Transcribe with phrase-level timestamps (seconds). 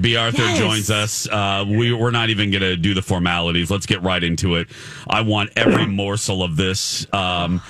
[0.00, 0.16] B.
[0.16, 0.58] Arthur Yes.
[0.58, 1.28] joins us.
[1.28, 3.70] Uh, we, we're not even going to do the formalities.
[3.70, 4.68] Let's get right into it.
[5.08, 7.06] I want every morsel of this.
[7.12, 7.60] Um,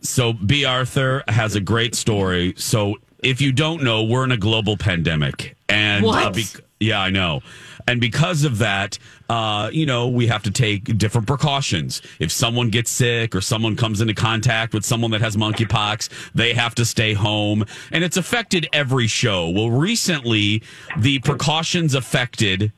[0.00, 0.64] so, B.
[0.64, 2.54] Arthur has a great story.
[2.56, 5.56] So, if you don't know, we're in a global pandemic.
[5.68, 6.34] And, What?
[6.34, 7.40] bec- yeah, I know.
[7.86, 12.02] And because of that, uh, you know, we have to take different precautions.
[12.18, 16.54] If someone gets sick or someone comes into contact with someone that has monkeypox, they
[16.54, 17.64] have to stay home.
[17.90, 19.48] And it's affected every show.
[19.48, 20.62] Well, recently,
[20.98, 22.72] the precautions affected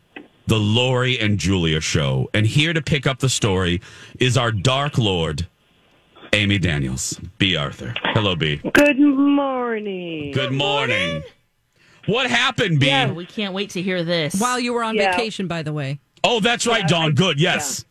[0.46, 2.28] the Lori and Julia show.
[2.34, 3.80] And here to pick up the story
[4.20, 5.46] is our Dark Lord,
[6.32, 7.18] Amy Daniels.
[7.38, 7.56] B.
[7.56, 7.94] Arthur.
[8.02, 8.60] Hello, B.
[8.72, 10.32] Good morning.
[10.32, 11.22] Good morning.
[12.06, 12.90] What happened, B?
[12.92, 14.34] Oh, we can't wait to hear this.
[14.40, 15.16] While you were on Yeah.
[15.16, 15.98] vacation, by the way.
[16.22, 17.12] Oh, that's right, Dawn.
[17.14, 17.40] Good.
[17.40, 17.84] Yes.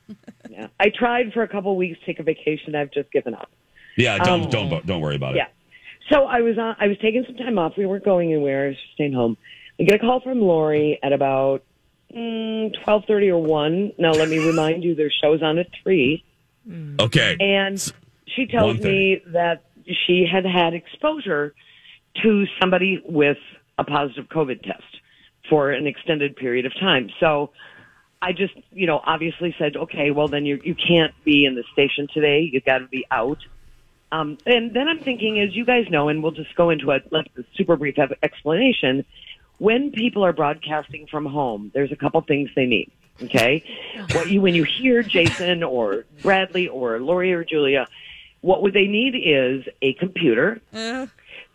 [0.50, 0.68] Yeah.
[0.80, 2.76] I tried for a couple weeks to take a vacation.
[2.76, 3.50] I've just given up.
[3.98, 4.18] Yeah.
[4.20, 5.38] Don't Um, don't don't worry about it.
[5.38, 5.48] Yeah.
[6.12, 6.76] So I was on.
[6.80, 7.74] I was taking some time off.
[7.78, 8.66] We weren't going anywhere.
[8.66, 9.38] I was just staying home.
[9.80, 11.64] I get a call from Lori at about
[12.16, 13.92] mm, twelve thirty or one.
[13.98, 16.24] Now let me remind you, their show's on at three,
[17.00, 17.38] Okay.
[17.40, 17.94] and
[18.28, 19.64] she tells me that
[20.06, 21.54] she had had exposure
[22.22, 23.38] to somebody with
[23.88, 24.84] a positive COVID test
[25.50, 27.10] for an extended period of time.
[27.20, 27.52] So
[28.22, 31.64] I just, you know, obviously said, okay, well then you you can't be in the
[31.74, 32.50] station today.
[32.52, 33.40] You've got to be out.
[34.12, 37.00] Um, and then I'm thinking, as you guys know, and we'll just go into a
[37.10, 39.06] like a super brief explanation.
[39.58, 42.92] When people are broadcasting from home, there's a couple things they need.
[43.22, 43.64] Okay,
[44.14, 47.88] what you when you hear Jason or Bradley or Lori or Julia,
[48.42, 50.62] what would they need is a computer.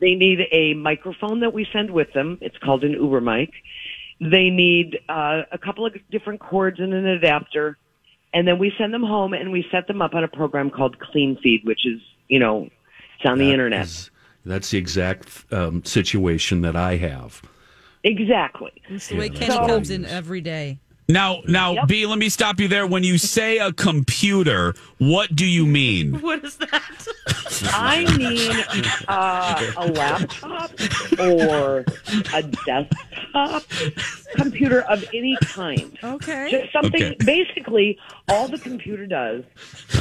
[0.00, 2.38] They need a microphone that we send with them.
[2.40, 3.50] It's called an Uber mic.
[4.20, 7.76] They need uh, a couple of different cords and an adapter.
[8.34, 10.98] And then we send them home and we set them up on a program called
[10.98, 12.68] Clean Feed, which is, you know,
[13.16, 13.86] it's on the internet.
[13.86, 14.10] is-
[14.44, 17.42] that's the exact um, situation that I have.
[18.04, 18.72] Exactly.
[18.88, 20.78] It's the way Yeah, Kenny that's comes in every day.
[21.10, 21.88] Now, now, Yep.
[21.88, 22.86] B, let me stop you there.
[22.86, 26.12] When you say a computer, what do you mean?
[26.20, 26.82] what is that?
[27.72, 30.70] I mean uh, a laptop
[31.18, 31.84] or
[32.34, 33.64] a desktop
[34.36, 35.98] computer of any kind.
[36.04, 36.48] Okay.
[36.50, 37.02] Just something.
[37.02, 37.16] Okay.
[37.24, 37.98] Basically,
[38.28, 39.44] all the computer does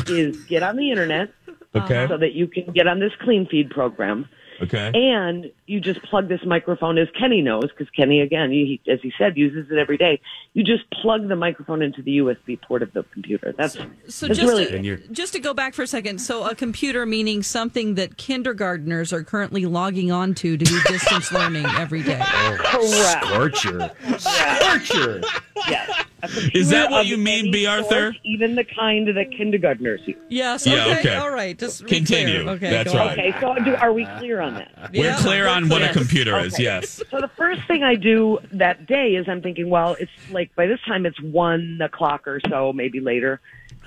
[0.07, 1.31] is get on the internet
[1.73, 2.06] Okay.
[2.09, 4.28] so that you can get on this clean feed program,
[4.62, 4.91] Okay.
[4.94, 9.13] and you just plug this microphone, as Kenny knows, because Kenny, again, he, as he
[9.18, 10.19] said, uses it every day.
[10.53, 13.53] You just plug the microphone into the USB port of the computer.
[13.57, 13.73] That's
[14.07, 17.06] So that's just really to, just to go back for a second, so a computer
[17.06, 22.22] meaning something that kindergartners are currently logging on to to do distance learning every day.
[22.22, 23.25] Oh, correct.
[23.25, 23.91] Scorcher.
[24.17, 25.22] Scorcher.
[25.67, 26.06] Yes.
[26.23, 27.66] A Is that what you mean, any B.
[27.67, 28.13] Arthur?
[28.13, 30.17] sort, even the kind that kindergartners use.
[30.29, 30.66] Yes.
[30.66, 31.00] Yeah, Okay.
[31.00, 31.16] okay.
[31.16, 31.57] All right.
[31.57, 32.41] Just Continue.
[32.44, 32.53] clear.
[32.55, 32.69] Okay.
[32.72, 33.17] That's right.
[33.19, 34.89] Okay, so do, are we clear on that?
[34.94, 35.94] We're Yeah, clear on what a yes.
[35.94, 36.55] computer is.
[36.55, 36.63] Okay.
[36.63, 37.01] Yes.
[37.11, 40.66] So the first thing I do that day is I'm thinking, well, it's like by
[40.66, 43.39] this time it's one o'clock or so, maybe later,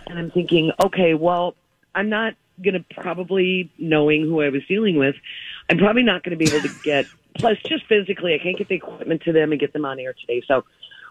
[0.06, 1.56] and I'm thinking, okay, well,
[1.94, 5.16] I'm not going to probably knowing who I was dealing with,
[5.68, 7.06] I'm probably not going to be able to get.
[7.34, 10.14] Plus, just physically, I can't get the equipment to them and get them on air
[10.20, 10.42] today.
[10.46, 10.64] So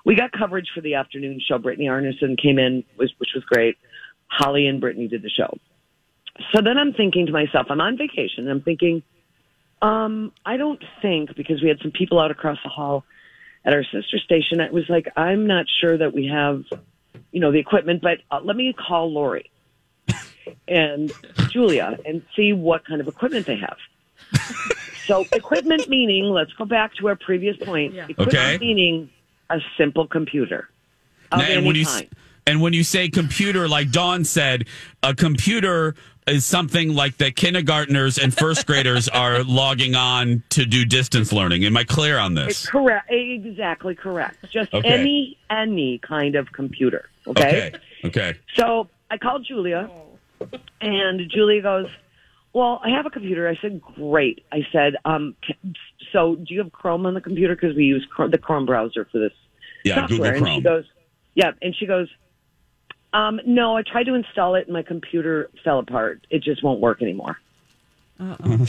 [0.05, 1.57] we got coverage for the afternoon show.
[1.57, 3.77] Brittany Arneson came in, was, which was great.
[4.27, 5.57] Holly and Brittany did the show.
[6.53, 8.47] So then I'm thinking to myself, I'm on vacation.
[8.47, 9.03] And I'm thinking,
[9.81, 13.03] um, I don't think because we had some people out across the hall
[13.65, 14.59] at our sister station.
[14.61, 16.63] It was like I'm not sure that we have,
[17.31, 18.01] you know, the equipment.
[18.01, 19.51] But uh, let me call Lori
[20.67, 21.11] and
[21.49, 23.77] Julia and see what kind of equipment they have.
[25.07, 27.95] so equipment meaning, let's go back to our previous point.
[27.97, 28.57] Equipment Okay.
[28.59, 29.09] meaning
[29.49, 30.69] a simple computer
[31.31, 32.07] of and when you kind.
[32.47, 34.65] and when you say computer, like Dawn said,
[35.03, 35.95] a computer
[36.27, 41.65] is something like that kindergartners and first graders are logging on to do distance learning.
[41.65, 42.69] Am I clear on It's this?
[42.69, 43.11] correct.
[43.11, 44.37] Exactly correct.
[44.51, 44.87] Just Okay.
[44.87, 47.09] any any kind of computer.
[47.27, 47.71] Okay?
[47.71, 47.77] Okay.
[48.05, 48.33] Okay.
[48.55, 49.89] So I called Julia,
[50.81, 51.87] and Julia goes,
[52.53, 55.35] "Well, I have a computer." I said, "Great." I said, um,
[56.11, 57.55] "So do you have Chrome on the computer?
[57.55, 59.33] Because we use Chrome, the Chrome browser for this
[59.83, 60.85] Yeah, software." Google And she goes,
[61.35, 62.09] "Yeah," and she goes,
[63.13, 66.25] um, "No, I tried to install it, and my computer fell apart.
[66.29, 67.39] It just won't work anymore."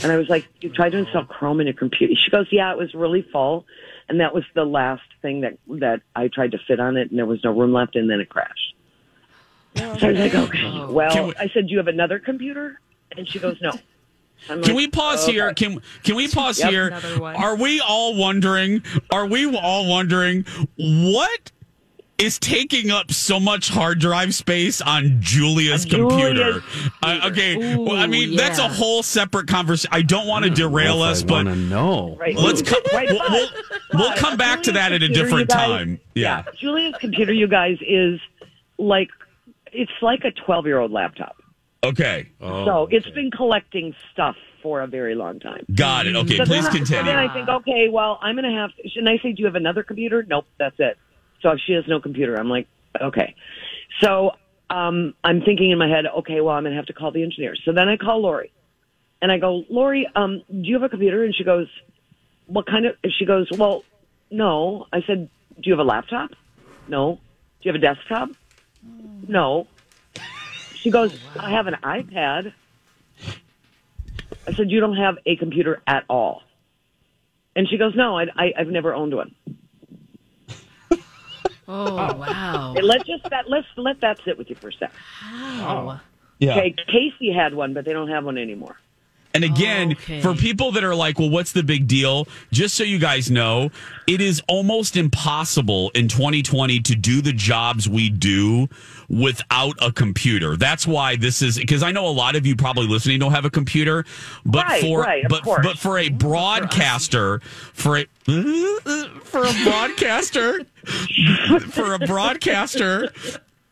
[0.03, 2.71] And I was like, "You tried to install Chrome in your computer?" She goes, "Yeah,
[2.71, 3.65] it was really full,
[4.07, 7.19] and that was the last thing that that I tried to fit on it, and
[7.19, 8.75] there was no room left, and then it crashed."
[9.75, 12.79] So I was like, "Okay, well," we- I said, "Do you have another computer?"
[13.17, 13.71] And she goes, "No."
[14.49, 15.53] I'm Can like, we pause "Okay." here?
[15.53, 16.69] Can can we pause Yep.
[16.69, 16.99] here?
[17.21, 18.83] Are we all wondering?
[19.11, 20.45] Are we all wondering
[20.77, 21.51] what
[22.17, 26.61] is taking up so much hard drive space on Julia's On computer?
[26.61, 26.63] Julia's
[27.03, 29.89] Uh, okay, Ooh, well, I mean that's a whole separate conversation.
[29.93, 32.15] I don't want to derail us, I but no.
[32.19, 32.35] Right.
[32.35, 32.81] let's come.
[32.93, 33.49] Right, we'll, we'll,
[33.93, 35.99] we'll come back to Julia's that at a different guys- time.
[36.15, 36.43] Yeah.
[36.59, 38.19] Julia's computer, you guys, is
[38.79, 39.09] like
[39.71, 41.35] it's like a twelve-year-old laptop.
[41.83, 42.29] Okay.
[42.39, 43.15] Oh, so it's okay.
[43.15, 45.65] been collecting stuff for a very long time.
[45.73, 46.15] Got it.
[46.15, 46.37] Okay.
[46.37, 47.03] So Please then, I- continue.
[47.05, 48.69] Then I think, okay, well, I'm going to have.
[48.95, 50.23] And I say, do you have another computer?
[50.27, 50.97] Nope, that's it.
[51.41, 52.67] So if she has no computer, I'm like,
[53.01, 53.33] okay.
[53.99, 54.31] So
[54.69, 57.23] um, I'm thinking in my head, okay, well, I'm going to have to call the
[57.23, 57.55] engineer.
[57.65, 58.51] So then I call Lori,
[59.21, 61.23] and I go, Lori, um, do you have a computer?
[61.23, 61.67] And she goes,
[62.45, 62.95] what kind of?
[63.17, 63.83] She goes, well,
[64.29, 64.85] no.
[64.93, 66.29] I said, do you have a laptop?
[66.87, 67.15] No.
[67.61, 68.29] Do you have a desktop?
[69.27, 69.67] No.
[70.81, 72.53] She goes, oh, I have an iPad.
[74.47, 76.41] I said, you don't have a computer at all.
[77.55, 79.35] And she goes, no, I, I, I've never owned one.
[81.67, 82.73] Oh, wow.
[82.75, 84.97] And let's just that let's let that sit with you for a second.
[85.23, 86.01] Wow.
[86.37, 86.57] Yeah.
[86.57, 88.75] Okay, Casey had one, but they don't have one anymore.
[89.33, 90.21] And again, Okay.
[90.21, 92.27] for people that are like, well, what's the big deal?
[92.51, 93.69] Just so you guys know,
[94.07, 98.67] it is almost impossible in 2020 to do the jobs we do
[99.09, 100.57] without a computer.
[100.57, 103.45] That's why this is because I know a lot of you probably listening don't have
[103.45, 104.05] a computer,
[104.45, 105.65] but Right, for right, but course.
[105.65, 107.39] but for a broadcaster,
[107.73, 108.05] for a
[109.23, 110.61] for a broadcaster,
[111.71, 113.11] for a broadcaster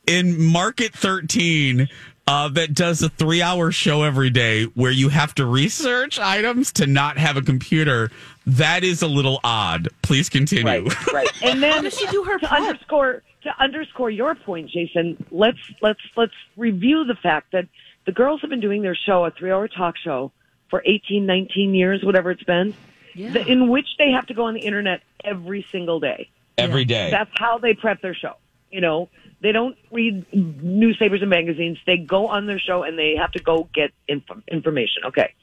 [0.08, 1.88] in Market 13
[2.30, 6.72] uh, that does a three hour show every day where you have to research items
[6.74, 8.12] to not have a computer.
[8.46, 9.88] That is a little odd.
[10.04, 10.66] Please continue.
[10.88, 11.28] Right, right.
[11.44, 12.62] And then does she do her to prep?
[12.62, 17.68] underscore to underscore your point, Jason, let's let's let's review the fact that
[18.06, 20.32] the girls have been doing their show, a three hour talk show,
[20.70, 22.74] for 18, 19 years, whatever it's been,
[23.16, 23.32] Yeah.
[23.32, 26.30] the- in which they have to go on the internet every single day.
[26.60, 27.10] Every day.
[27.10, 28.36] That's how they prep their show.
[28.72, 29.10] You know,
[29.42, 31.78] they don't read newspapers and magazines.
[31.86, 35.04] They go on their show and they have to go get inf- information.
[35.06, 35.34] Okay.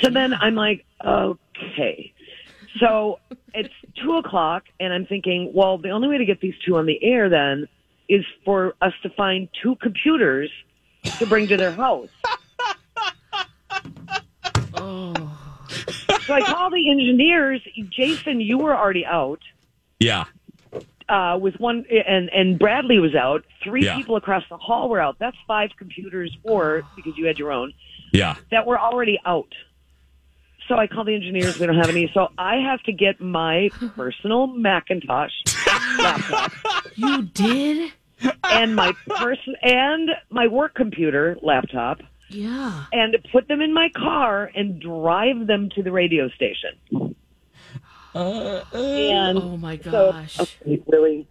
[0.00, 2.12] So then I'm like, okay.
[2.80, 3.18] So
[3.54, 6.86] it's two o'clock and I'm thinking, well, the only way to get these two on
[6.86, 7.68] the air then
[8.08, 10.50] is for us to find two computers
[11.18, 12.08] to bring to their house.
[14.74, 15.12] Oh.
[16.26, 17.60] So I call the engineers.
[17.90, 19.40] Jason, you were already out.
[19.98, 20.24] yeah.
[21.08, 23.44] Uh, with one, and and Bradley was out.
[23.62, 23.96] Three Yeah.
[23.96, 25.16] people across the hall were out.
[25.18, 27.72] That's five computers, or because you had your own,
[28.12, 28.34] Yeah.
[28.50, 29.52] that were already out.
[30.68, 31.58] So I call the engineers.
[31.58, 32.10] We don't have any.
[32.14, 35.32] So I have to get my personal Macintosh
[35.98, 36.52] laptop
[36.96, 37.92] You did?
[38.44, 42.84] and my person and my work computer laptop, Yeah.
[42.92, 47.14] and put them in my car and drive them to the radio station.
[48.14, 50.40] And Oh my So, gosh.
[50.40, 51.26] okay, really.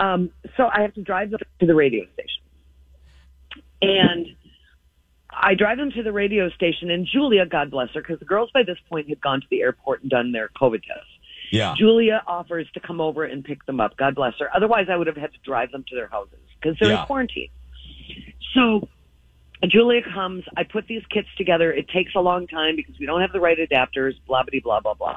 [0.00, 2.42] Um, so I have to drive them to the radio station.
[3.80, 4.26] And
[5.30, 8.50] I drive them to the radio station, and Julia, God bless her, because the girls
[8.52, 11.06] by this point had gone to the airport and done their COVID tests.
[11.50, 11.74] Yeah.
[11.76, 13.96] Julia offers to come over and pick them up.
[13.96, 14.48] God bless her.
[14.54, 17.00] Otherwise, I would have had to drive them to their houses because they're Yeah.
[17.00, 17.48] in quarantine.
[18.54, 18.88] So
[19.66, 20.44] Julia comes.
[20.56, 21.72] I put these kits together.
[21.72, 24.14] It takes a long time because we don't have the right adapters.
[24.26, 25.16] Blah blah blah blah blah.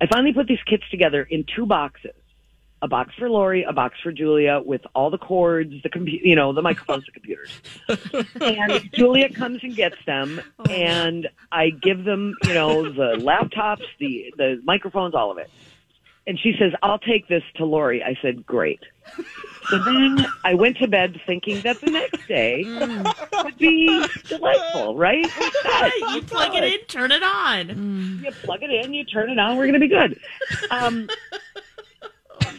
[0.00, 2.12] I finally put these kits together in two boxes.
[2.82, 6.34] A box for Lori, a box for Julia, with all the cords, the compu- you
[6.34, 7.60] know, the microphones, the computers.
[8.40, 13.84] and Julia comes and gets them, oh, and I give them, you know, the laptops,
[13.98, 15.50] the the microphones, all of it.
[16.26, 18.80] And she says, "I'll take this to Lori." I said, "Great."
[19.68, 22.64] So then I went to bed thinking that the next day
[23.44, 25.26] would be delightful, right?
[25.64, 28.20] We're you plug it in, turn it on.
[28.24, 29.56] You plug it in, you turn it on.
[29.56, 30.18] We're going to be good.
[30.70, 31.08] Um,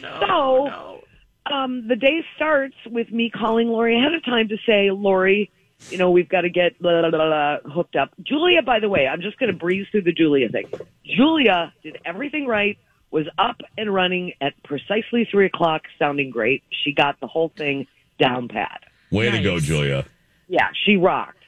[0.20, 1.02] so
[1.50, 5.50] um, the day starts with me calling Lori ahead of time to say, Lori,
[5.90, 8.10] you know, we've got to get blah, blah, blah, blah, hooked up.
[8.22, 10.70] Julia, by the way, I'm just going to breeze through the Julia thing.
[11.04, 12.78] Julia did everything right,
[13.12, 16.62] was up and running at precisely three o'clock, sounding great.
[16.82, 17.86] She got the whole thing
[18.18, 18.80] down pat.
[19.10, 20.06] Way to go, Julia.
[20.48, 21.38] Yeah, she rocked.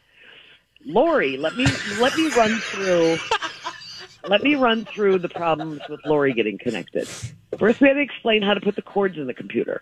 [0.87, 1.66] Lori, let me
[1.99, 3.16] let me run through
[4.28, 7.09] let me run through the problems with Lori getting connected.
[7.59, 9.80] First we had to explain how to put the cords in the computer.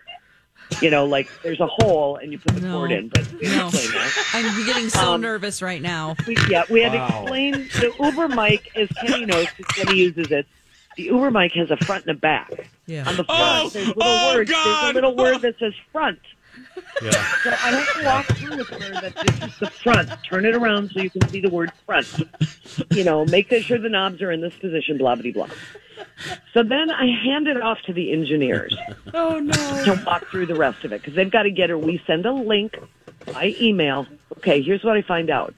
[0.81, 2.71] You know, like there's a hole and you put the No.
[2.79, 3.67] cord in, but we No.
[3.67, 4.25] explain that.
[4.33, 6.15] I'm getting so Um, nervous right now.
[6.25, 10.31] We, yeah, we had to explain the Uber mic, as Kenny knows, because Kenny uses
[10.31, 10.47] it.
[10.97, 12.69] The Uber mic has a front and a back.
[12.85, 13.07] Yeah.
[13.07, 14.49] On the oh, front, Oh, there's little oh, words.
[14.51, 16.19] There's a little word that says front.
[17.01, 17.11] Yeah.
[17.43, 20.09] So I have to walk through with her that this is the front.
[20.23, 22.07] Turn it around so you can see the word front.
[22.91, 25.49] You know, make sure the knobs are in this position, blah, blah, blah.
[26.53, 28.75] So then I hand it off to the engineers
[29.13, 29.53] Oh no.
[29.85, 31.77] to walk through the rest of it because they've got to get her.
[31.77, 32.77] We send a link
[33.25, 34.05] by email.
[34.37, 35.53] Okay, here's what I find out.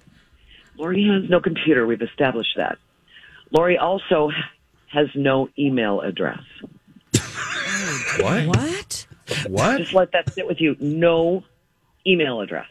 [0.77, 1.85] Lori has no computer.
[1.85, 2.77] We've established that.
[3.51, 4.31] Lori also
[4.95, 6.39] has no email address.
[8.19, 8.47] What?
[8.47, 9.07] What?
[9.47, 9.77] What?
[9.77, 10.75] Just let that sit with you.
[10.79, 11.43] No
[12.07, 12.67] email address.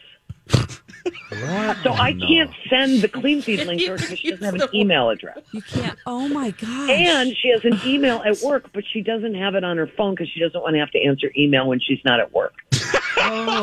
[0.49, 1.77] What?
[1.83, 2.27] So I oh, No.
[2.27, 5.39] can't send the clean feed link to her because she doesn't have an email address.
[5.51, 5.97] You can't.
[6.07, 6.89] Oh my god!
[6.89, 10.15] And she has an email at work, but she doesn't have it on her phone
[10.15, 12.53] because she doesn't want to have to answer email when she's not at work.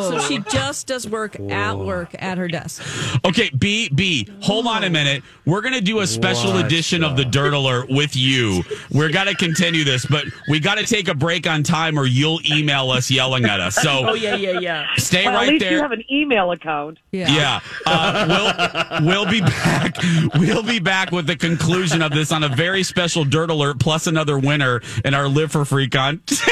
[0.03, 2.83] so she just does work at work at her desk.
[3.25, 5.23] Okay, B B, hold on a minute.
[5.47, 8.63] We're gonna do a special What edition of the Dirt Alert with you.
[8.91, 12.91] We're gonna continue this, but we gotta take a break on time or you'll email
[12.91, 13.77] us yelling at us.
[13.77, 14.87] So Oh yeah, yeah, yeah.
[14.97, 15.73] stay Well, at right least there.
[15.73, 16.99] you have an email account.
[17.13, 17.31] Yeah.
[17.33, 19.97] Yeah, uh, we'll we'll be back.
[20.35, 24.07] We'll be back with the conclusion of this on a very special Dirt Alert plus
[24.07, 26.43] another winner in our Live for Free contest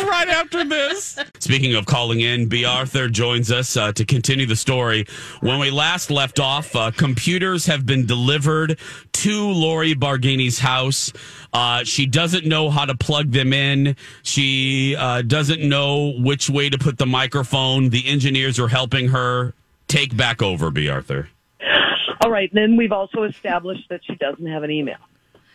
[0.04, 1.18] right after this.
[1.38, 2.64] Speaking of calling in, B.
[2.64, 5.06] Arthur joins us uh, to continue the story.
[5.40, 8.78] When we last left off, uh, computers have been delivered
[9.12, 11.12] to Lori Barghini's house.
[11.52, 13.96] Uh, she doesn't know how to plug them in.
[14.22, 17.90] She uh, doesn't know which way to put the microphone.
[17.90, 19.54] The engineers are helping her.
[19.88, 20.88] Take back over, B.
[20.88, 21.28] Arthur.
[22.20, 22.50] All right.
[22.52, 24.96] Then we've also established that she doesn't have an email.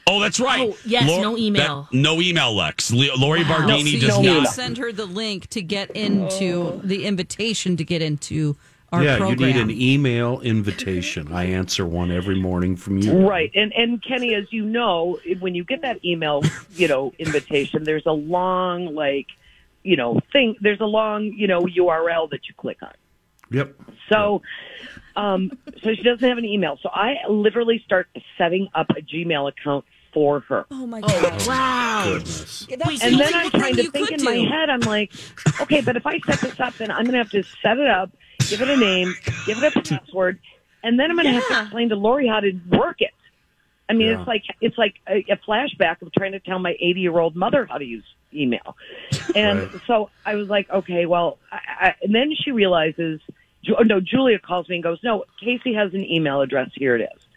[0.08, 0.70] Oh, that's right.
[0.70, 1.88] Oh, yes, no email.
[1.92, 2.92] that- no email, Lex.
[2.92, 4.38] Le- Lori Barghini So does no not.
[4.38, 4.52] email.
[4.52, 6.82] send her the link to get into oh.
[6.84, 8.56] the invitation to get into
[8.92, 9.40] our yeah, program.
[9.40, 11.32] you need an email invitation.
[11.32, 13.26] I answer one every morning from you.
[13.28, 13.52] Right.
[13.56, 16.44] And and Kenny, as you know, when you get that email,
[16.74, 19.28] you know, invitation, there's a long like,
[19.84, 20.56] you know, thing.
[20.60, 22.92] There's a long, you know, URL that you click on.
[23.52, 23.76] Yep.
[24.10, 24.42] So,
[25.16, 25.52] um,
[25.84, 26.78] so she doesn't have an email.
[26.82, 30.66] So I literally start setting up a Gmail account for her.
[30.72, 31.12] Oh my god.
[31.14, 32.04] Oh wow.
[32.14, 32.68] Goodness.
[32.70, 35.12] That's Wait, the And then I'm trying to think could in my head, I'm like,
[35.62, 37.88] okay, but if I set this up, then I'm going to have to set it
[37.88, 38.12] up,
[38.50, 39.14] give it a name,
[39.46, 40.40] give it a password,
[40.84, 43.12] and then I'm going to have to explain to Lori how to work it.
[43.88, 44.20] I mean, Yeah.
[44.20, 47.36] it's like it's like a, a flashback of trying to tell my 80 year old
[47.36, 48.76] mother how to use email.
[49.36, 49.82] And Right.
[49.88, 53.34] so I was like, okay, well, I, I, and then she realizes, Ju-
[53.78, 56.70] oh, no, Julia calls me and goes, no, Casey has an email address.
[56.74, 57.28] Here it is.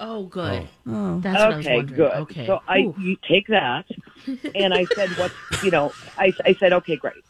[0.00, 0.68] Oh good.
[0.86, 1.16] Oh.
[1.16, 1.20] oh.
[1.20, 1.96] That's what I was Okay, wondering.
[1.96, 2.12] good.
[2.12, 2.46] Okay.
[2.46, 2.94] So I Ooh.
[3.00, 3.84] you take that,
[4.54, 5.32] and I said, "What?"
[5.64, 7.24] You know, I I said, "Okay, great."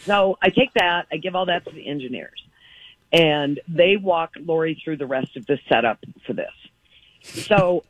[0.00, 2.40] So I take that, I give all that to the engineers,
[3.12, 6.52] and they walk Lori through the rest of the setup for this.
[7.22, 7.82] So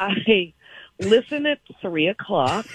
[0.00, 0.54] I
[0.98, 2.66] listen at three o'clock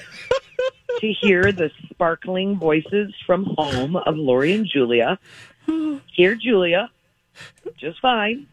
[0.99, 5.17] to hear the sparkling voices from home of Lori and Julia.
[6.13, 6.89] Hear Julia,
[7.77, 8.47] just fine.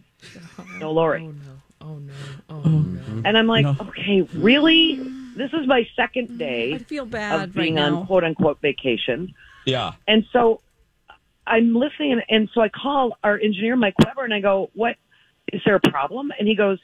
[0.59, 1.23] Oh, no Lori.
[1.23, 1.57] Oh no.
[1.81, 2.13] Oh no.
[2.49, 3.17] Oh mm-hmm.
[3.17, 3.23] no.
[3.25, 4.97] And I'm like, okay, really?
[5.37, 7.99] This is my second mm, day I feel bad of right being now.
[7.99, 9.35] on quote unquote vacation.
[9.67, 9.93] Yeah.
[10.09, 10.61] And so
[11.47, 14.97] I'm listening, and, and so I call our engineer, Mike Weber, and I go, what?
[15.53, 16.33] Is there a problem?
[16.37, 16.79] And he goes,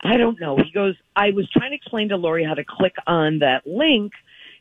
[0.00, 0.56] I don't know.
[0.56, 4.12] He goes, I was trying to explain to Lori how to click on that link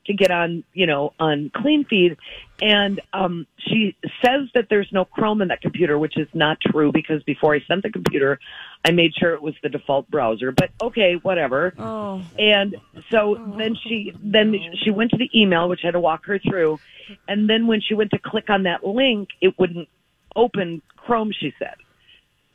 [0.05, 2.17] to get on, you know, on Clean Feed.
[2.61, 6.91] And um, she says that there's no Chrome in that computer, which is not true
[6.91, 8.39] because before I sent the computer,
[8.85, 10.51] I made sure it was the default browser.
[10.51, 11.73] But okay, whatever.
[11.77, 12.21] Oh.
[12.37, 12.75] And
[13.09, 16.39] so then she then she went to the email, which I had to walk her
[16.39, 16.79] through.
[17.27, 19.87] And then when she went to click on that link, it wouldn't
[20.35, 21.31] open Chrome.
[21.37, 21.75] She said.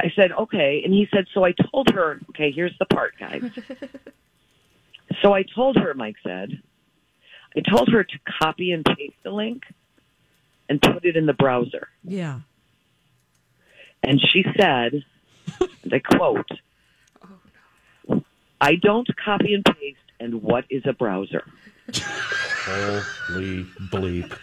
[0.01, 1.45] I said okay, and he said so.
[1.45, 2.53] I told her okay.
[2.53, 3.43] Here's the part, guys.
[5.23, 6.63] so I told her, Mike said,
[7.57, 9.65] I told her to copy and paste the link
[10.69, 11.89] and put it in the browser.
[12.05, 12.41] Yeah.
[14.03, 15.05] And she said,
[15.61, 16.51] and I quote.
[18.61, 21.45] I don't copy and paste, and what is a browser?
[21.95, 24.37] Holy bleep.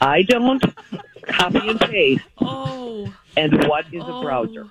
[0.00, 0.62] I don't
[1.26, 2.22] copy and paste.
[3.36, 3.40] Oh.
[3.40, 4.20] And what is Oh.
[4.20, 4.64] a browser?
[4.66, 4.70] Oh.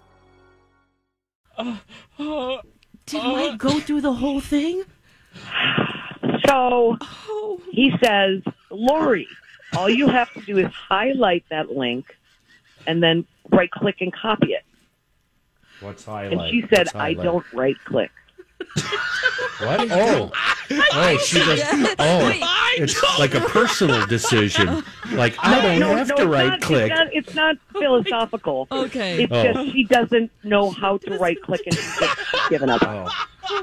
[3.05, 4.83] Did Mike go through the whole thing?
[6.47, 7.61] So Oh.
[7.71, 9.27] he says, Lori,
[9.75, 12.15] all you have to do is highlight that link
[12.87, 14.63] and then right click and copy it.
[15.79, 16.31] What's highlight?
[16.33, 17.23] And she said, What's I highlight?
[17.23, 18.11] don't right click.
[19.61, 19.91] What?
[19.91, 20.31] Oh,
[20.93, 21.61] oh, she does.
[21.99, 22.31] Oh,
[22.77, 24.83] it's like a personal decision.
[25.11, 26.89] Like I don't no, have no, to it's right not, click.
[26.89, 28.65] It's not, it's not philosophical.
[28.71, 29.23] Okay.
[29.23, 29.43] It's Oh.
[29.43, 32.17] just she doesn't know how to right click and she's just
[32.49, 32.81] given up.
[32.81, 33.09] Oh,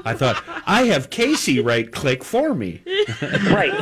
[0.05, 2.81] I thought I have Casey right click for me.
[3.49, 3.73] Right.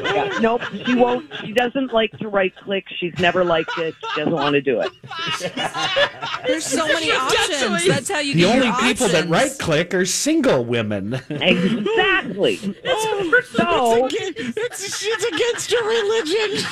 [0.00, 0.62] Yeah, nope.
[0.86, 1.30] She won't.
[1.40, 2.84] She doesn't like to right click.
[2.98, 3.94] She's never liked it.
[4.14, 4.90] She doesn't want to do it.
[6.46, 7.86] There's so many options.
[7.86, 9.30] That's how you The get only your people that options.
[9.30, 11.14] right click are single women.
[11.30, 12.58] Exactly.
[12.86, 16.64] Oh, so It's, it's against your religion.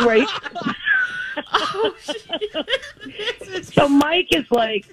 [0.06, 0.28] right.
[3.62, 4.86] so Mike is like,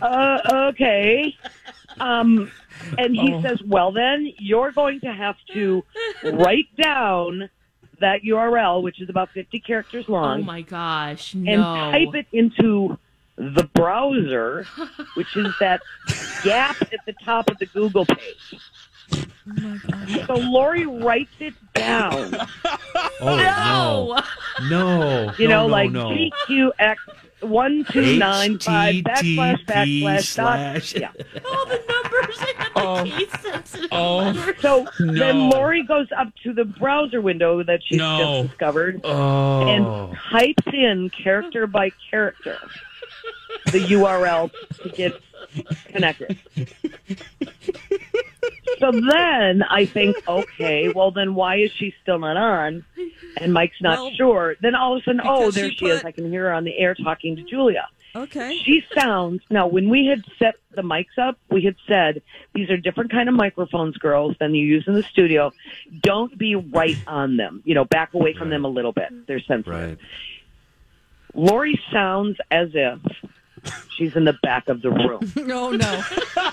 [0.00, 0.38] uh,
[0.70, 1.34] okay.
[2.02, 2.50] Um,
[2.98, 5.84] and he says, well, then you're going to have to
[6.24, 7.48] write down
[8.00, 10.40] that URL, which is about 50 characters long.
[10.40, 11.34] Oh my gosh.
[11.34, 12.98] and type it into
[13.36, 14.66] the browser,
[15.14, 15.80] which is that
[16.42, 18.58] gap at the top of the Google page.
[19.12, 19.24] Oh
[19.60, 20.26] my gosh.
[20.26, 22.34] so Lori writes it down.
[23.20, 24.20] Oh no,
[24.68, 26.08] no, You no, know, no, like no.
[26.48, 26.96] GQX
[27.42, 30.82] one two nine five backslash backslash dot.
[30.82, 31.10] slash- Yeah.
[31.44, 33.04] All the numbers and Oh.
[33.04, 34.52] the case sensitive Oh.
[34.60, 35.12] So No.
[35.12, 38.18] then Lori goes up to the browser window that she's No.
[38.42, 42.58] just discovered Oh, and types in character by character
[43.72, 44.50] the URL
[44.82, 45.12] to get
[45.86, 46.38] connected.
[48.78, 52.84] So then I think, okay, well then why is she still not on?
[53.36, 54.56] And Mike's not Well, sure.
[54.60, 56.04] Then all of a sudden, oh, because there you she is.
[56.04, 57.88] I can hear her on the air talking to Julia.
[58.14, 58.58] Okay.
[58.64, 62.22] She sounds now when we had set the mics up, we had said
[62.54, 65.52] these are different kind of microphones, girls, than you use in the studio.
[66.00, 67.62] Don't be right on them.
[67.64, 69.26] You know, back away from them a little bit.
[69.26, 69.72] They're sensitive.
[69.90, 69.98] right.
[71.34, 72.98] Lori sounds as if
[73.90, 75.20] she's in the back of the room.
[75.36, 76.02] No, no.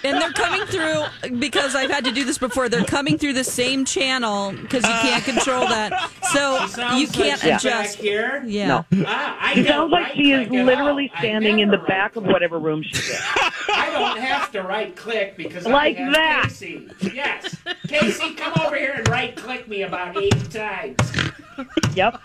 [0.03, 2.69] And they're coming through because I've had to do this before.
[2.69, 6.09] They're coming through the same channel because you can't control that.
[6.33, 6.63] So
[6.97, 7.57] you can't Yeah.
[7.57, 7.97] adjust.
[7.97, 8.43] here.
[8.45, 8.67] Yeah.
[8.67, 8.85] No.
[9.07, 12.25] Ah, I It sounds like right she is literally standing in the never back of
[12.25, 13.15] whatever room she's in.
[13.69, 16.43] I don't have to right click because Like I have that.
[16.49, 16.87] Casey.
[17.13, 17.55] Yes,
[17.87, 20.97] Casey, come over here and right click me about eight times.
[21.95, 22.19] Yep.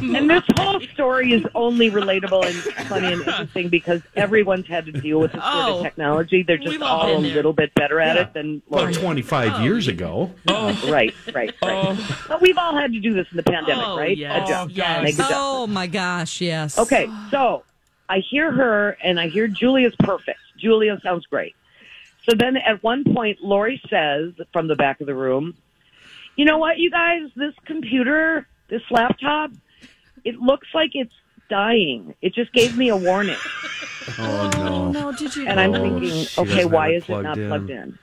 [0.00, 2.54] And this whole story is only relatable and
[2.86, 5.76] funny and interesting because everyone's had to deal with this sort Oh.
[5.78, 6.42] of technology.
[6.42, 7.34] They're just We've all all a been there.
[7.34, 8.22] little bit better at Yeah.
[8.22, 8.94] it than About Lori.
[8.94, 10.32] 25 years ago.
[10.48, 10.66] Oh.
[10.90, 11.86] Right, right, right.
[11.88, 12.24] Oh.
[12.28, 14.16] But we've all had to do this in the pandemic, Oh, right?
[14.16, 14.48] yes.
[14.48, 14.70] Adjust.
[14.74, 15.02] Yes.
[15.02, 15.34] Make adjustments.
[15.36, 16.78] Oh my gosh, yes.
[16.78, 17.64] Okay, so
[18.08, 20.38] I hear her and I hear Julia's perfect.
[20.58, 21.54] Julia sounds great.
[22.28, 25.54] So then at one point, Lori says from the back of the room,
[26.36, 29.50] you know what, you guys, this computer, this laptop,
[30.26, 31.12] it looks like it's
[31.48, 32.14] dying.
[32.22, 33.36] It just gave me a warning.
[34.18, 34.66] Oh no.
[34.68, 35.48] Oh, no, did you?
[35.48, 37.48] And I'm Oh, thinking, she okay, doesn't why have it is it plugged not in.
[37.48, 37.98] plugged in?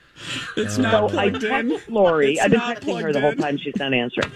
[0.58, 1.50] It's So not I plugged in.
[1.70, 2.32] text Lori.
[2.34, 3.38] It's I've been not texting her plugged the whole in.
[3.38, 4.30] time she's not answering.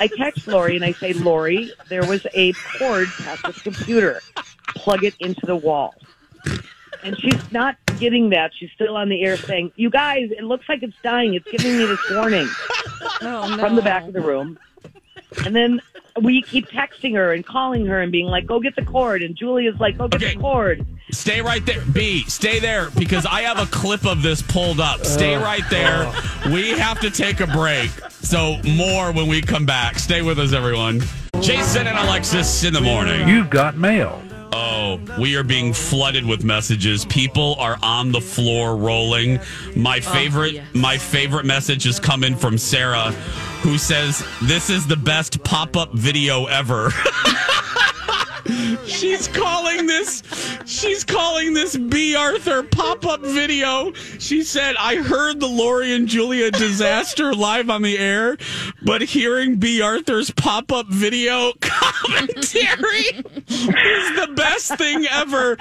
[0.00, 4.22] I text Lori and I say, Lori, there was a cord past this computer.
[4.68, 5.94] Plug it into the wall.
[7.04, 8.52] And she's not getting that.
[8.58, 11.34] She's still on the air saying, You guys, it looks like it's dying.
[11.34, 12.48] It's giving me this warning
[13.20, 13.58] Oh, no.
[13.58, 14.58] from the back of the room.
[15.44, 15.80] And then
[16.20, 19.22] we keep texting her and calling her and being like, Go get the cord.
[19.22, 20.34] And Julia's like, Go get Okay.
[20.34, 20.86] the cord.
[21.12, 21.82] Stay right there.
[21.92, 25.04] B, stay there because I have a clip of this pulled up.
[25.04, 26.12] Stay right there.
[26.52, 27.90] We have to take a break.
[28.10, 29.98] So, more when we come back.
[29.98, 31.00] Stay with us, everyone.
[31.40, 33.26] Jason and Alexis in the morning.
[33.28, 34.22] You've got mail.
[34.52, 37.04] Oh, we are being flooded with messages.
[37.04, 39.38] People are on the floor rolling.
[39.76, 40.66] My oh, favorite yes.
[40.74, 43.12] my favorite message is coming from Sarah
[43.62, 46.90] who says this is the best pop-up video ever.
[48.86, 50.22] She's calling this
[50.70, 53.92] she's calling this B Arthur pop-up video.
[54.18, 58.36] She said, I heard the Lori and Julia disaster live on the air,
[58.82, 65.56] but hearing B Arthur's pop-up video commentary is the best thing ever.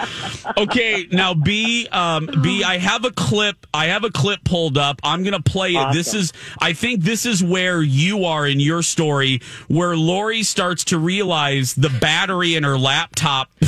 [0.58, 5.00] Okay, now B um B I have a clip I have a clip pulled up.
[5.04, 5.94] I'm gonna play it.
[5.94, 10.84] This is I think this is where you are in your story, where Lori starts
[10.86, 13.50] to realize the battery in her laptop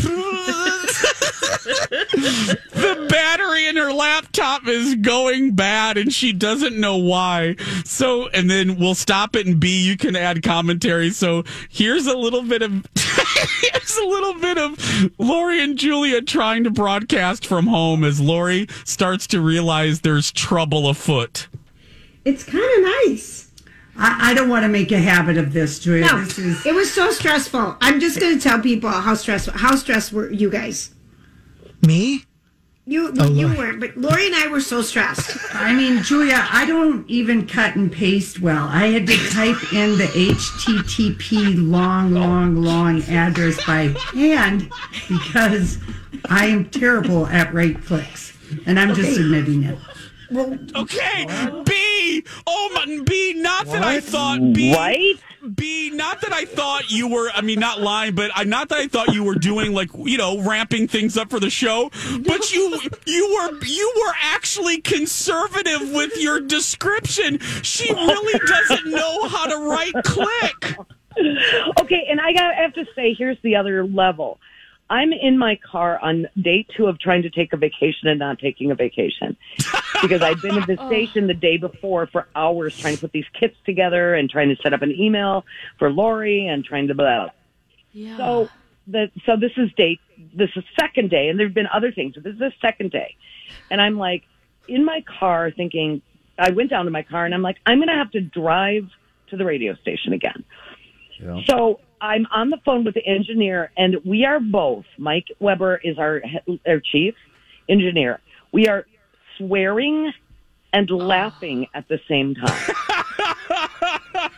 [1.89, 7.55] the battery in her laptop is going bad and she doesn't know why.
[7.86, 11.10] So, and then we'll stop it and B, you can add commentary.
[11.12, 16.63] So here's a little bit of, here's a little bit of Lori and Julia trying
[16.63, 21.47] to broadcast from home as Lori starts to realize there's trouble afoot.
[22.25, 23.51] It's kind of nice.
[23.97, 26.05] I, I don't want to make a habit of this, Julia.
[26.05, 27.77] No, This is it was so stressful.
[27.81, 29.53] I'm just going to tell people how stressful.
[29.53, 30.93] How stressed were you guys?
[31.85, 32.25] Me?
[32.85, 33.57] You Oh, you Lord.
[33.57, 35.37] weren't, but Lori and I were so stressed.
[35.53, 38.67] I mean, Julia, I don't even cut and paste well.
[38.67, 44.71] I had to type in the HTTP long, long, long address by hand
[45.07, 45.77] because
[46.29, 48.33] I am terrible at right clicks.
[48.65, 49.77] And I'm just admitting it.
[50.31, 51.25] Well, Okay,
[52.23, 52.29] B.
[52.47, 53.34] Oh my B.
[53.36, 54.73] Not that I thought B.
[54.73, 55.15] Right?
[55.55, 55.89] B.
[55.91, 57.29] Not that I thought you were.
[57.34, 60.17] I mean, not lying, but I not that I thought you were doing like you
[60.17, 61.89] know ramping things up for the show.
[62.19, 67.39] But you you were you were actually conservative with your description.
[67.63, 70.77] She really doesn't know how to right click.
[71.17, 74.39] Okay, and I got I have to say, here's the other level.
[74.91, 78.39] I'm in my car on day two of trying to take a vacation and not
[78.39, 79.38] taking a vacation
[80.01, 80.88] because I'd been at the oh.
[80.88, 84.62] station the day before for hours trying to put these kits together and trying to
[84.62, 85.45] set up an email
[85.80, 87.30] for Lori and trying to blah.
[87.93, 88.17] Yeah.
[88.17, 88.49] So
[88.86, 89.97] the so this is day
[90.36, 93.15] this is second day and there've been other things, but this is the second day.
[93.69, 94.23] And I'm like
[94.67, 96.01] in my car thinking
[96.38, 98.89] I went down to my car and I'm like, I'm gonna have to drive
[99.30, 100.43] to the radio station again.
[101.17, 101.39] Yeah.
[101.47, 104.85] So I'm on the phone with the engineer, and we are both.
[104.97, 106.21] Mike Weber is our
[106.67, 107.13] our chief
[107.69, 108.19] engineer.
[108.51, 108.85] We are
[109.37, 110.11] swearing
[110.73, 110.95] and ah.
[110.95, 112.75] laughing at the same time.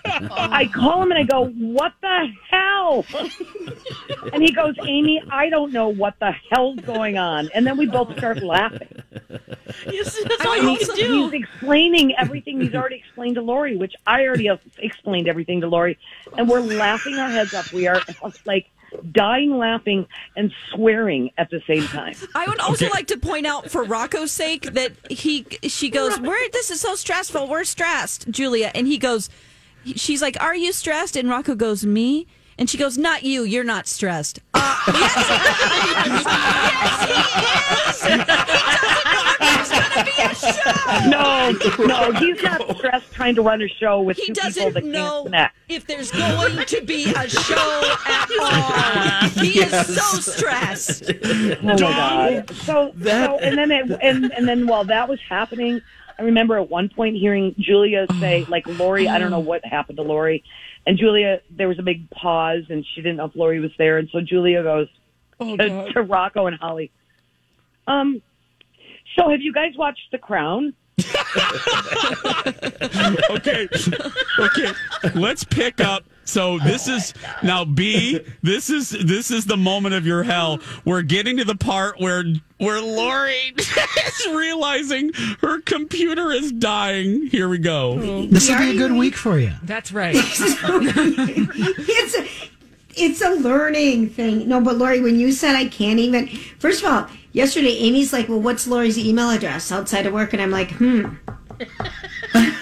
[0.06, 3.06] I call him and I go, "What the hell?"
[4.34, 7.86] and he goes, "Amy, I don't know what the hell's going on." And then we
[7.88, 9.02] both start laughing.
[9.92, 11.30] Yes, that's all I you can do.
[11.30, 15.68] He's explaining everything he's already explained to Lori, which I already have explained everything to
[15.68, 15.98] Lori,
[16.38, 17.72] and we're laughing our heads up.
[17.72, 18.02] We are
[18.46, 18.68] like
[19.12, 20.06] dying laughing
[20.36, 22.14] and swearing at the same time.
[22.36, 26.50] I would also like to point out for Rocco's sake that he she goes, "We're
[26.50, 27.48] this is so stressful.
[27.48, 29.30] We're stressed, Julia." And he goes,
[29.96, 33.44] she's like, "Are you stressed?" And Rocco goes, "Me." And she goes, "Not you.
[33.44, 37.12] You're not stressed." Uh, yes, yes, he
[37.90, 38.04] is.
[38.04, 38.36] He doesn't know
[39.40, 41.10] if there's gonna be a show.
[41.80, 44.74] No, no, he's not stressed trying to run a show with He two people doesn't
[44.74, 45.56] that know can't connect.
[45.70, 49.30] if there's going to be a show at all.
[49.44, 51.04] He is so stressed.
[51.24, 52.50] Oh my god!
[52.56, 55.82] So, so and then it, and and then while that was happening,
[56.20, 59.98] I remember at one point hearing Julia say, like Lori, I don't know what happened
[59.98, 60.44] to Lori,
[60.86, 63.98] and Julia, there was a big pause, and she didn't know if Lori was there,
[63.98, 64.88] and so Julia goes
[65.40, 66.92] to, to Rocco and Holly,
[67.88, 68.22] um,
[69.18, 70.74] so have you guys watched The Crown?
[73.30, 73.68] Okay.
[74.40, 74.72] Okay.
[75.16, 76.06] Let's pick up.
[76.26, 78.20] So this is now B.
[78.42, 80.60] This is this is the moment of your hell.
[80.86, 82.24] We're getting to the part where
[82.58, 87.28] where Lori is realizing her computer is dying.
[87.28, 88.26] Here we go.
[88.28, 89.52] This will be a good week for you.
[89.64, 90.16] That's right.
[90.16, 92.28] it's a,
[92.96, 94.48] it's a learning thing.
[94.48, 96.28] No, but Lori, when you said I can't even,
[96.60, 100.42] first of all, yesterday Amy's like, "Well, what's Lori's email address outside of work?" And
[100.42, 101.16] I'm like, "Hmm."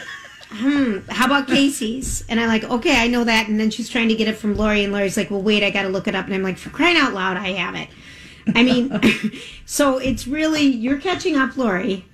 [0.53, 0.99] Hmm.
[1.10, 2.23] How about Casey's?
[2.29, 3.47] And I'm like, okay, I know that.
[3.47, 5.71] And then she's trying to get it from Lori, and Lori's like, well, wait, I
[5.71, 6.25] got to look it up.
[6.25, 7.88] And I'm like, for crying out loud, I have it.
[8.53, 8.99] I mean,
[9.65, 12.05] so it's really you're catching up, Lori.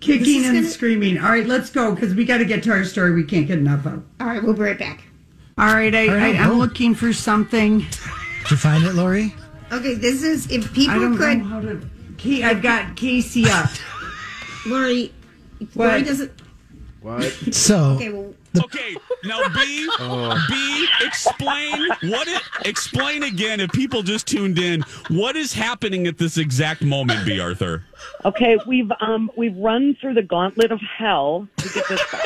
[0.00, 1.18] Kicking and gonna- screaming.
[1.18, 3.12] All right, let's go because we got to get to our story.
[3.12, 4.02] We can't get enough of.
[4.20, 5.04] All right, we'll be right back.
[5.56, 7.78] All right, I, All right, I, I'm looking for something.
[7.78, 9.34] Did you find it, Lori?
[9.72, 11.38] Okay, this is if people I people don't could.
[11.38, 11.80] know how to.
[12.18, 13.70] Kay, I've got Casey up.
[14.66, 15.12] Lori,
[15.74, 15.88] What?
[15.88, 16.30] Lori doesn't.
[17.00, 17.22] What?
[17.52, 18.32] So, Okay, well,
[18.64, 20.38] Okay, now B, Oh.
[20.48, 24.82] B, explain what it explain again if people just tuned in.
[25.08, 27.40] What is happening at this exact moment, B.
[27.40, 27.82] Arthur?
[28.26, 32.20] Okay, we've um we've run through the gauntlet of hell to get this far.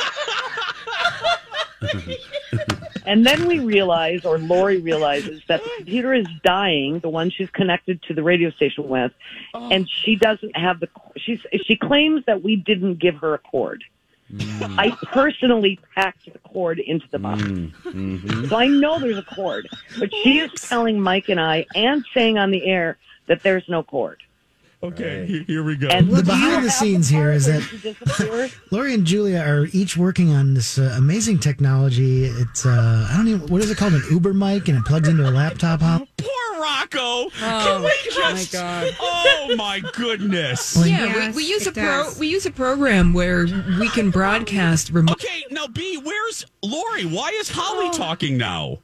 [3.07, 7.51] and then we realize, or Lori realizes, that the computer is dying, the one she's
[7.51, 9.12] connected to the radio station with,
[9.55, 9.71] oh.
[9.71, 10.88] and she doesn't have the.
[11.16, 13.85] She's she claims that we didn't give her a cord.
[14.33, 14.75] Mm.
[14.77, 17.42] I personally packed the cord into the box.
[17.42, 17.71] Mm.
[17.85, 18.47] Mm-hmm.
[18.47, 22.37] So I know there's a cord, but she is telling Mike and I and saying
[22.37, 24.23] on the air that there's no cord.
[24.87, 25.88] Okay, he- here we go.
[25.88, 28.57] And the behind the scenes the here part is where that she?
[28.75, 32.25] Lori and Julia are each working on this uh, amazing technology.
[32.27, 35.09] It's uh, I don't even what is it called an Uber mic and it plugs
[35.09, 35.81] into a laptop.
[35.81, 36.05] Huh?
[36.16, 37.31] Poor Rocco.
[37.31, 37.85] Can Oh, we
[38.20, 38.53] my just?
[38.53, 38.90] God.
[39.01, 40.77] Oh my goodness.
[40.77, 42.18] Well, Yeah, Yes, we, we use a pro does.
[42.18, 43.46] we use a program where
[43.79, 45.12] we can broadcast remote.
[45.22, 47.05] Okay, now B, where's Lori?
[47.05, 48.79] Why is Holly talking now?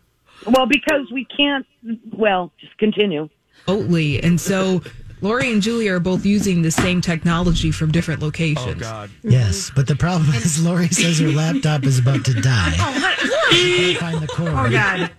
[0.46, 1.66] Well, because we can't.
[2.12, 3.28] Well, just continue.
[3.68, 4.82] remotely, and so
[5.22, 8.76] Lori and Julie are both using the same technology from different locations.
[8.76, 9.10] Oh God!
[9.22, 12.72] Yes, but the problem is Lori says her laptop is about to die.
[13.50, 14.50] Can't find the cord.
[14.50, 15.10] Oh God.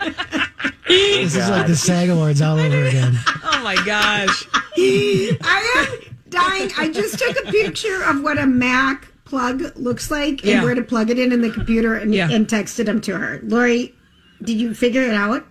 [0.87, 3.13] This is like the SAG Awards all over again.
[3.43, 4.45] Oh my gosh!
[4.77, 6.69] I am dying.
[6.77, 10.63] I just took a picture of what a Mac plug looks like and Yeah.
[10.63, 12.29] where to plug it in in the computer and, Yeah.
[12.29, 13.39] and texted them to her.
[13.43, 13.95] Lori,
[14.43, 15.45] did you figure it out?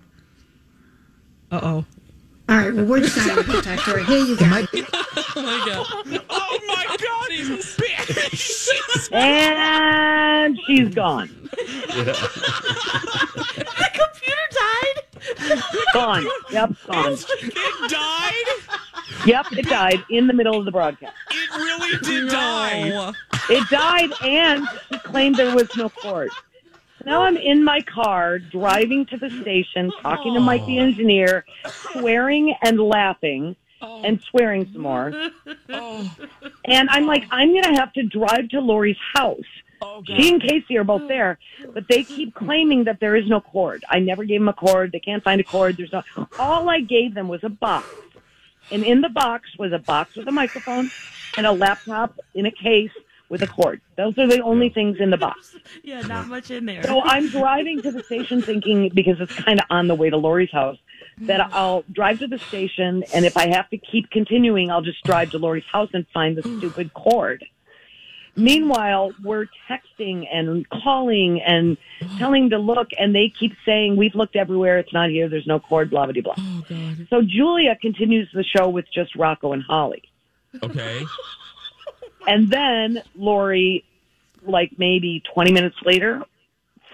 [1.51, 1.85] Uh oh.
[2.49, 3.99] All right, well, we're just not going to contact her.
[4.05, 4.47] Here you go.
[5.35, 5.87] Oh my god!
[6.29, 7.75] Oh my God, he's
[8.39, 11.31] She's- And she's gone.
[11.57, 12.15] The
[13.95, 15.03] computer died.
[15.95, 16.27] Gone.
[16.51, 17.13] Yep, gone.
[17.13, 18.45] It died.
[19.27, 21.15] Yep, it died in the middle of the broadcast.
[21.31, 23.13] It really did die.
[23.49, 26.31] It died, and she claimed there was no cord.
[27.05, 32.55] Now I'm in my car driving to the station, talking to Mike the engineer, swearing
[32.63, 34.03] and laughing, oh.
[34.05, 35.13] and swearing some more.
[35.69, 36.17] Oh.
[36.65, 39.41] And I'm like, I'm going to have to drive to Lori's house.
[39.85, 41.41] Oh, she and Casey are both there,
[41.75, 43.85] but they keep claiming that there is no cord.
[43.91, 44.93] I never gave them a cord.
[44.93, 45.77] They can't find a cord.
[45.77, 46.05] There's no.
[46.39, 47.89] All I gave them was a box,
[48.71, 50.89] and in the box was a box with a microphone
[51.37, 52.93] and a laptop in a case
[53.33, 53.81] with a cord.
[53.97, 55.57] Those are the only things in the box.
[55.83, 56.83] Yeah, not much in there.
[56.83, 60.17] So I'm driving to the station thinking, because it's kind of on the way to
[60.19, 60.77] Lori's house,
[61.23, 61.53] that mm.
[61.53, 65.31] I'll drive to the station, and if I have to keep continuing, I'll just drive
[65.31, 67.45] to Lori's house and find the stupid cord.
[68.37, 71.79] Meanwhile, we're texting and calling and
[72.19, 75.59] telling to look, and they keep saying, We've looked everywhere, it's not here, there's no
[75.59, 76.35] cord, blah, blah, blah.
[76.39, 77.07] Oh, God.
[77.09, 80.03] So Julia continues the show with just Rocco and Holly.
[80.63, 81.03] Okay.
[82.27, 83.85] And then Lori,
[84.43, 86.23] like maybe 20 minutes later,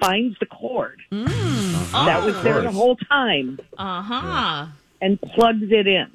[0.00, 4.66] finds the cord that was there the whole time Uh huh.
[5.00, 6.06] and plugs it in.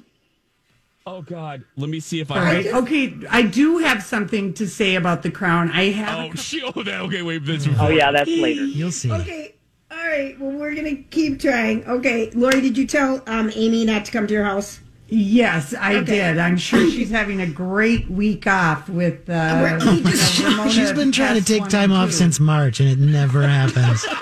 [1.06, 1.64] Oh God.
[1.76, 2.42] Let me see if All I.
[2.54, 2.66] right.
[2.66, 3.14] Okay.
[3.28, 5.70] I do have something to say about the crown.
[5.70, 6.30] I have.
[6.32, 7.20] Oh, she, oh, that, okay.
[7.20, 7.44] Wait.
[7.44, 7.68] This.
[7.78, 8.64] Oh, yeah, that's later.
[8.64, 9.12] You'll see.
[9.12, 9.54] Okay.
[9.90, 10.38] All right.
[10.40, 11.84] Well, we're going to keep trying.
[11.84, 12.30] Okay.
[12.30, 14.80] Lori, did you tell um, Amy not to come to your house?
[15.08, 16.04] Yes, I Okay.
[16.16, 16.38] did.
[16.38, 19.28] I'm sure she's having a great week off with.
[19.28, 22.08] Uh, Where- he just- Ramona She's been trying to Test take one time and off
[22.08, 22.14] two.
[22.14, 24.04] since March, and it never happens.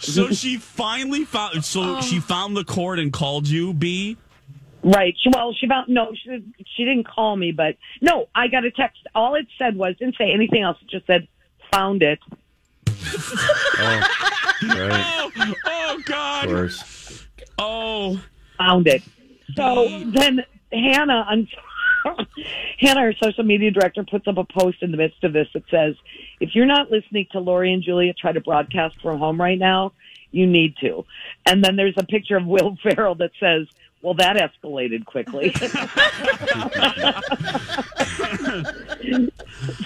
[0.00, 1.64] So she finally found.
[1.64, 2.00] So Oh.
[2.02, 4.16] she found the cord and called you, B.
[4.82, 5.14] Right.
[5.22, 6.42] She, well, she found, no, she,
[6.76, 8.98] she didn't call me, but no, I got a text.
[9.14, 10.76] All it said was, didn't say anything else.
[10.82, 11.28] It just said,
[11.72, 12.18] found it.
[14.64, 15.30] Oh, right.
[15.36, 16.46] Oh, oh Of God.
[16.48, 17.21] course.
[17.58, 18.20] Oh.
[18.58, 19.02] Found it.
[19.54, 21.48] So then Hannah, on,
[22.78, 25.64] Hannah, our social media director, puts up a post in the midst of this that
[25.70, 25.94] says,
[26.40, 29.92] if you're not listening to Lori and Julia try to broadcast from home right now,
[30.30, 31.04] you need to.
[31.46, 33.66] And then there's a picture of Will Ferrell that says,
[34.00, 35.52] well, that escalated quickly.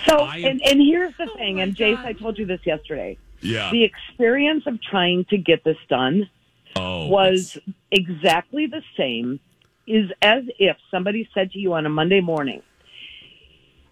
[0.06, 3.18] so, and, and here's the thing, and Jace, I told you this yesterday.
[3.42, 3.70] Yeah.
[3.70, 6.30] The experience of trying to get this done
[6.76, 7.06] Oh.
[7.08, 7.58] was
[7.90, 9.40] exactly the same
[9.86, 12.62] is as if somebody said to you on a Monday morning,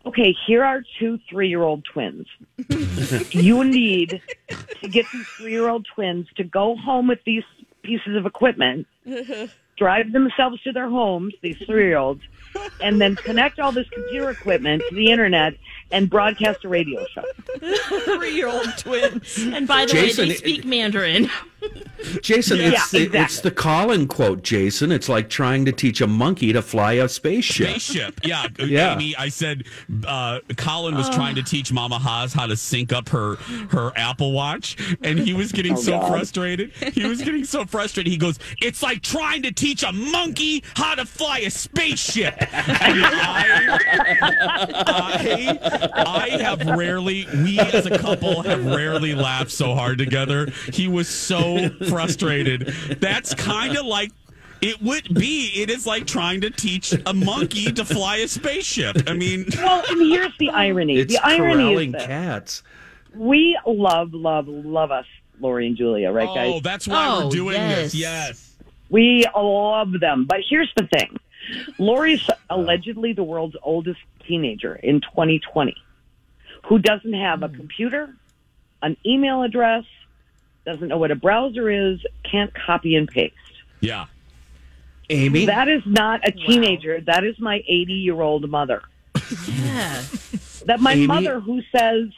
[0.07, 2.27] okay, here are two three year old twins.
[3.31, 4.21] you need
[4.83, 7.45] to get these three year old twins to go home with these
[7.83, 8.87] pieces of equipment,
[9.79, 12.23] drive themselves to their homes, these three year olds,
[12.81, 15.55] and then connect all this computer equipment to the internet
[15.91, 17.25] and broadcast a radio show.
[18.17, 19.39] Three year old twins.
[19.39, 21.31] And by the way, Jason, they it- speak Mandarin.
[22.21, 23.19] Jason, Yeah, it's the, exactly.
[23.21, 24.93] it's the Colin quote, Jason.
[24.93, 27.69] It's like trying to teach a monkey to fly a spaceship.
[27.81, 28.21] Spaceship.
[28.25, 28.47] Yeah.
[28.59, 28.95] Yeah.
[28.95, 29.65] Amy, I said
[30.07, 33.37] uh, Colin was trying to teach Mama Haas how to sync up her
[33.71, 36.09] her Apple Watch, and he was getting Oh, so God.
[36.09, 36.73] frustrated.
[36.93, 38.11] He was getting so frustrated.
[38.11, 43.05] He goes, "It's like trying to teach a monkey how to fly a spaceship." And
[43.05, 43.79] I,
[44.87, 50.49] I, I have rarely, we as a couple have rarely laughed so hard together.
[50.73, 51.54] He was so
[51.89, 52.73] frustrated.
[53.01, 54.11] That's kind of like
[54.61, 55.51] it would be.
[55.55, 58.97] It is like trying to teach a monkey to fly a spaceship.
[59.07, 60.99] I mean, Well, and here's the irony.
[60.99, 62.07] It's the irony corralling is this.
[62.07, 62.63] cats.
[63.15, 65.07] we love, love, love us,
[65.41, 66.53] Lori and Julia, right, oh, guys?
[66.55, 67.95] oh, that's why we're oh, doing this.
[67.95, 68.57] Yes.
[68.91, 70.25] We love them.
[70.25, 71.19] But here's the thing
[71.79, 75.75] Lori's allegedly the world's oldest teenager in 2020
[76.67, 77.57] who doesn't have a hmm.
[77.57, 78.15] computer,
[78.83, 79.85] an email address,
[80.65, 82.01] doesn't know what a browser is,
[82.31, 83.35] can't copy and paste.
[83.81, 84.07] Yeah.
[85.11, 85.45] Amy?
[85.47, 87.01] That is not a teenager.
[87.03, 88.83] That is my 80 year old mother.
[89.47, 90.03] Yeah.
[90.67, 91.07] That my Amy?
[91.07, 92.09] mother who says,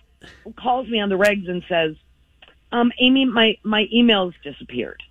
[0.44, 1.96] who calls me on the regs and says,
[2.72, 5.02] um, Amy, my, my email's disappeared.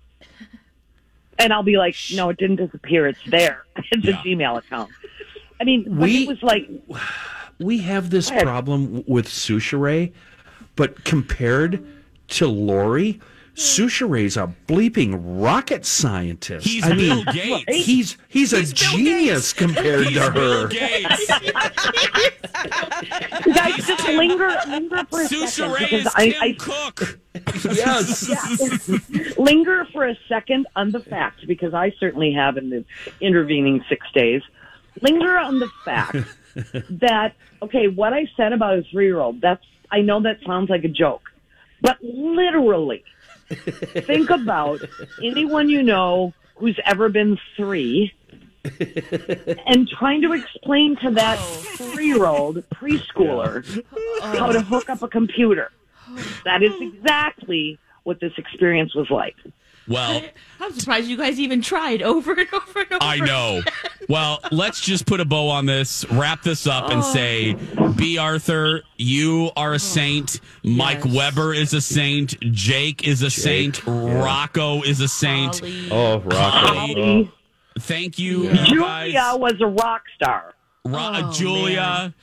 [1.38, 3.06] And I'll be like, no, it didn't disappear.
[3.08, 3.64] It's there.
[3.92, 4.90] It's a Gmail account.
[5.60, 6.68] I mean, We- it was like,
[7.58, 10.12] We have this problem with Sushere,
[10.76, 11.86] but compared
[12.28, 13.20] to Lori,
[13.54, 16.66] Sushire's a bleeping rocket scientist.
[16.66, 17.64] He's I Bill mean, Gates.
[17.86, 20.68] He's he's, a genius compared He's to Bill her.
[20.68, 21.26] Gates.
[23.54, 25.46] guys, just linger, linger for a second.
[25.48, 27.18] Sushere because is I, Tim I, Cook.
[27.64, 28.28] Yes.
[29.38, 32.84] linger for a second on the fact because I certainly have in the
[33.20, 34.42] intervening six days.
[35.00, 36.16] Linger on the fact
[36.90, 39.40] that okay, what I said about a three-year-old.
[39.40, 41.22] That's I know that sounds like a joke,
[41.80, 43.04] but literally,
[43.48, 44.80] think about
[45.22, 48.12] anyone you know who's ever been three.
[49.66, 53.64] and trying to explain to that three-year-old preschooler
[54.20, 55.70] how to hook up a computer.
[56.08, 56.40] Oh.
[56.44, 59.36] That is exactly what this experience was like.
[59.88, 60.22] Well,
[60.60, 62.98] I'm surprised you guys even tried over and over and over.
[63.02, 63.60] I know.
[64.08, 67.12] Well, let's just put a bow on this, wrap this up, and Oh.
[67.12, 67.54] say,
[67.96, 68.18] B.
[68.18, 70.40] Arthur, you are a oh, saint.
[70.62, 72.38] Mike Weber is a saint.
[72.52, 73.84] Jake is a saint.
[73.84, 75.60] Rocco is a saint.
[75.90, 76.30] Oh, Rocco.
[76.38, 77.28] Holly.
[77.28, 77.80] Oh.
[77.80, 79.38] Thank you, you Julia guys.
[79.40, 80.54] was a rock star.
[80.84, 82.14] Ro- oh, Julia,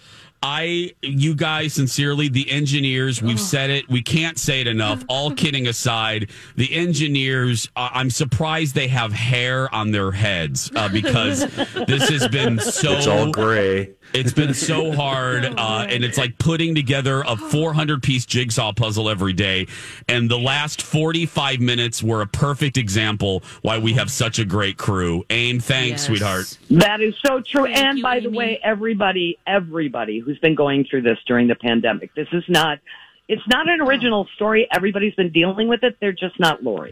[0.45, 3.88] I, you guys, sincerely, the engineers, we've said it.
[3.88, 5.01] We can't say it enough.
[5.10, 10.89] All kidding aside, the engineers, uh, I'm surprised they have hair on their heads uh,
[10.89, 11.45] because
[11.88, 12.91] this has been so.
[12.91, 13.91] It's all gray.
[14.13, 19.10] It's been so hard, uh, and it's like putting together a 400 piece jigsaw puzzle
[19.10, 19.67] every day.
[20.08, 24.78] And the last 45 minutes were a perfect example why we have such a great
[24.78, 25.23] crew.
[25.30, 26.06] Aim, thanks, Yes.
[26.06, 26.58] sweetheart.
[26.69, 27.63] That is so true.
[27.65, 31.56] Thank and you, by the way, everybody, everybody who's been going through this during the
[31.56, 32.80] pandemic, this is not,
[33.28, 34.67] it's not an original story.
[34.71, 35.97] Everybody's been dealing with it.
[35.99, 36.91] They're just not Lori.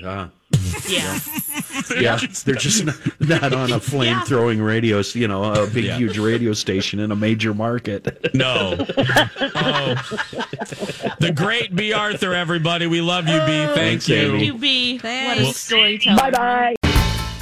[0.87, 1.19] Yeah.
[1.99, 5.97] Yeah, they're just not, not on a flame throwing radio, you know, a big, Yeah.
[5.97, 8.33] huge radio station in a major market.
[8.33, 8.77] No.
[9.63, 9.95] Oh.
[11.19, 11.93] The great B.
[11.93, 12.87] Arthur, everybody.
[12.87, 13.63] We love you, B.
[13.63, 13.73] Oh.
[13.73, 14.15] Thank Thanks, you.
[14.15, 14.45] Amy.
[14.45, 15.57] You be what a Thanks.
[15.59, 16.17] storyteller.
[16.17, 16.75] Bye bye.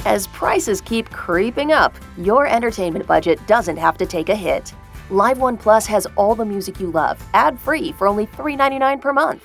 [0.04, 4.72] As prices keep creeping up, your entertainment budget doesn't have to take a hit.
[5.10, 9.44] LiveOne Plus has all the music you love, ad free for only $3.99 per month.